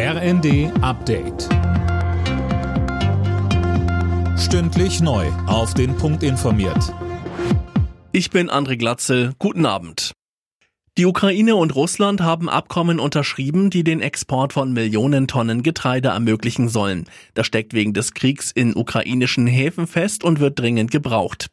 RND 0.00 0.70
Update. 0.80 1.48
Stündlich 4.38 5.00
neu. 5.00 5.26
Auf 5.48 5.74
den 5.74 5.96
Punkt 5.96 6.22
informiert. 6.22 6.94
Ich 8.12 8.30
bin 8.30 8.48
André 8.48 8.76
Glatzel. 8.76 9.32
Guten 9.40 9.66
Abend. 9.66 10.12
Die 10.98 11.04
Ukraine 11.04 11.56
und 11.56 11.74
Russland 11.74 12.20
haben 12.20 12.48
Abkommen 12.48 13.00
unterschrieben, 13.00 13.70
die 13.70 13.82
den 13.82 14.00
Export 14.00 14.52
von 14.52 14.72
Millionen 14.72 15.26
Tonnen 15.26 15.64
Getreide 15.64 16.10
ermöglichen 16.10 16.68
sollen. 16.68 17.06
Das 17.34 17.48
steckt 17.48 17.74
wegen 17.74 17.92
des 17.92 18.14
Kriegs 18.14 18.52
in 18.52 18.76
ukrainischen 18.76 19.48
Häfen 19.48 19.88
fest 19.88 20.22
und 20.22 20.38
wird 20.38 20.60
dringend 20.60 20.92
gebraucht. 20.92 21.48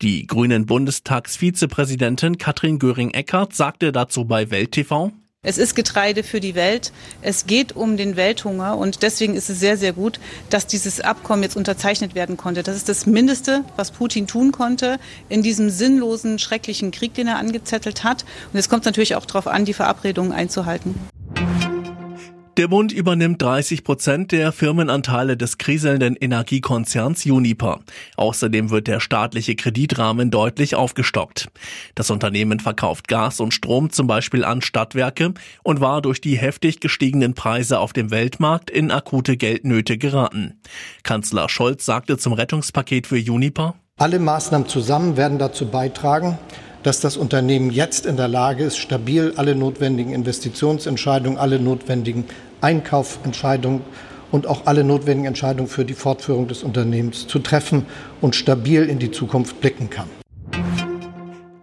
Die 0.00 0.28
grünen 0.28 0.64
Bundestagsvizepräsidentin 0.64 2.38
Katrin 2.38 2.78
Göring-Eckardt 2.78 3.52
sagte 3.52 3.90
dazu 3.90 4.26
bei 4.26 4.52
Welt 4.52 4.70
TV, 4.70 5.10
es 5.42 5.56
ist 5.56 5.74
Getreide 5.74 6.22
für 6.22 6.38
die 6.38 6.54
Welt. 6.54 6.92
Es 7.22 7.46
geht 7.46 7.74
um 7.74 7.96
den 7.96 8.16
Welthunger 8.16 8.76
und 8.76 9.02
deswegen 9.02 9.34
ist 9.34 9.48
es 9.48 9.58
sehr, 9.58 9.78
sehr 9.78 9.94
gut, 9.94 10.20
dass 10.50 10.66
dieses 10.66 11.00
Abkommen 11.00 11.42
jetzt 11.42 11.56
unterzeichnet 11.56 12.14
werden 12.14 12.36
konnte. 12.36 12.62
Das 12.62 12.76
ist 12.76 12.90
das 12.90 13.06
Mindeste, 13.06 13.64
was 13.74 13.90
Putin 13.90 14.26
tun 14.26 14.52
konnte 14.52 14.98
in 15.30 15.42
diesem 15.42 15.70
sinnlosen, 15.70 16.38
schrecklichen 16.38 16.90
Krieg, 16.90 17.14
den 17.14 17.26
er 17.26 17.38
angezettelt 17.38 18.04
hat. 18.04 18.26
Und 18.52 18.58
es 18.58 18.68
kommt 18.68 18.84
natürlich 18.84 19.14
auch 19.14 19.24
darauf 19.24 19.46
an, 19.46 19.64
die 19.64 19.72
Verabredungen 19.72 20.32
einzuhalten. 20.32 20.94
Der 22.60 22.68
Bund 22.68 22.92
übernimmt 22.92 23.40
30 23.40 23.84
Prozent 23.84 24.32
der 24.32 24.52
Firmenanteile 24.52 25.38
des 25.38 25.56
kriselnden 25.56 26.14
Energiekonzerns 26.14 27.24
Uniper. 27.24 27.80
Außerdem 28.18 28.68
wird 28.68 28.86
der 28.86 29.00
staatliche 29.00 29.56
Kreditrahmen 29.56 30.30
deutlich 30.30 30.74
aufgestockt. 30.74 31.48
Das 31.94 32.10
Unternehmen 32.10 32.60
verkauft 32.60 33.08
Gas 33.08 33.40
und 33.40 33.54
Strom 33.54 33.88
zum 33.88 34.06
Beispiel 34.06 34.44
an 34.44 34.60
Stadtwerke 34.60 35.32
und 35.62 35.80
war 35.80 36.02
durch 36.02 36.20
die 36.20 36.36
heftig 36.36 36.80
gestiegenen 36.80 37.32
Preise 37.32 37.78
auf 37.78 37.94
dem 37.94 38.10
Weltmarkt 38.10 38.68
in 38.68 38.90
akute 38.90 39.38
Geldnöte 39.38 39.96
geraten. 39.96 40.60
Kanzler 41.02 41.48
Scholz 41.48 41.86
sagte 41.86 42.18
zum 42.18 42.34
Rettungspaket 42.34 43.06
für 43.06 43.16
Uniper, 43.16 43.74
alle 44.00 44.18
Maßnahmen 44.18 44.66
zusammen 44.66 45.18
werden 45.18 45.38
dazu 45.38 45.66
beitragen, 45.66 46.38
dass 46.82 47.00
das 47.00 47.16
Unternehmen 47.16 47.70
jetzt 47.70 48.06
in 48.06 48.16
der 48.16 48.28
Lage 48.28 48.64
ist, 48.64 48.78
stabil 48.78 49.32
alle 49.36 49.54
notwendigen 49.54 50.12
Investitionsentscheidungen, 50.12 51.38
alle 51.38 51.58
notwendigen 51.58 52.24
Einkaufentscheidungen 52.60 53.82
und 54.30 54.46
auch 54.46 54.66
alle 54.66 54.84
notwendigen 54.84 55.26
Entscheidungen 55.26 55.68
für 55.68 55.84
die 55.84 55.94
Fortführung 55.94 56.48
des 56.48 56.62
Unternehmens 56.62 57.26
zu 57.26 57.38
treffen 57.40 57.86
und 58.20 58.34
stabil 58.34 58.88
in 58.88 58.98
die 58.98 59.10
Zukunft 59.10 59.60
blicken 59.60 59.90
kann. 59.90 60.19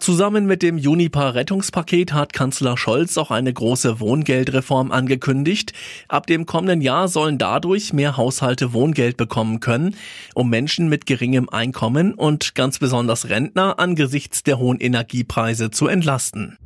Zusammen 0.07 0.45
mit 0.45 0.61
dem 0.61 0.77
Juniper-Rettungspaket 0.77 2.13
hat 2.13 2.31
Kanzler 2.31 2.77
Scholz 2.77 3.17
auch 3.17 3.29
eine 3.29 3.51
große 3.51 3.99
Wohngeldreform 3.99 4.93
angekündigt. 4.93 5.73
Ab 6.07 6.27
dem 6.27 6.45
kommenden 6.45 6.79
Jahr 6.79 7.09
sollen 7.09 7.37
dadurch 7.37 7.91
mehr 7.91 8.15
Haushalte 8.15 8.71
Wohngeld 8.71 9.17
bekommen 9.17 9.59
können, 9.59 9.97
um 10.33 10.49
Menschen 10.49 10.87
mit 10.87 11.07
geringem 11.07 11.49
Einkommen 11.49 12.13
und 12.13 12.55
ganz 12.55 12.79
besonders 12.79 13.27
Rentner 13.27 13.79
angesichts 13.79 14.43
der 14.43 14.59
hohen 14.59 14.79
Energiepreise 14.79 15.71
zu 15.71 15.87
entlasten. 15.87 16.57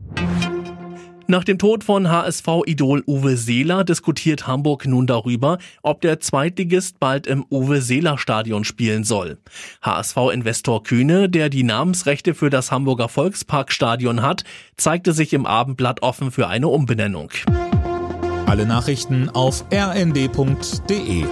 Nach 1.28 1.44
dem 1.44 1.58
Tod 1.58 1.84
von 1.84 2.10
HSV-Idol 2.10 3.04
Uwe 3.08 3.38
Seeler 3.38 3.84
diskutiert 3.84 4.48
Hamburg 4.48 4.86
nun 4.86 5.08
darüber, 5.08 5.60
ob 5.82 6.02
der 6.02 6.20
Zweitligist 6.20 7.00
bald 7.00 7.28
im 7.28 7.46
Uwe-Seeler-Stadion 7.50 8.64
spielen 8.64 9.04
soll. 9.04 9.38
HSV-Investor 9.82 10.84
Kühne, 10.84 11.30
der 11.30 11.50
die 11.50 11.64
Namensrechte 11.64 12.34
für 12.34 12.50
das 12.50 12.72
Hamburger 12.72 13.08
Volksparkstadion 13.08 14.22
hat, 14.22 14.44
zeigte 14.78 15.14
sich 15.14 15.34
im 15.34 15.46
Abendblatt 15.46 16.02
offen 16.02 16.32
für 16.32 16.48
eine 16.48 16.68
Umbenennung. 16.68 17.32
Alle 18.46 18.66
Nachrichten 18.66 19.30
auf 19.30 19.64
rnd.de 19.72 21.26